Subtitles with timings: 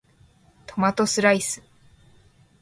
[0.65, 1.61] トマトスライス